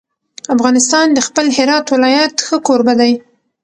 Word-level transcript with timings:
افغانستان 0.55 1.05
د 1.13 1.19
خپل 1.27 1.45
هرات 1.57 1.85
ولایت 1.93 2.35
ښه 2.45 2.57
کوربه 2.67 2.93
دی. 3.01 3.13